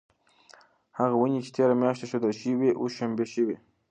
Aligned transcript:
هغه 0.97 1.15
ونې 1.17 1.39
چې 1.45 1.51
تیره 1.55 1.73
میاشت 1.81 2.01
ایښودل 2.01 2.33
شوې 2.41 2.55
وې 2.57 2.69
اوس 2.79 2.91
شنې 2.97 3.25
شوې. 3.33 3.55